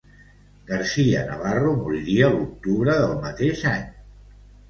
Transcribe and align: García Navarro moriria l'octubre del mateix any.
García 0.69 1.19
Navarro 1.27 1.73
moriria 1.81 2.31
l'octubre 2.37 2.97
del 3.03 3.13
mateix 3.29 3.61
any. 3.75 3.87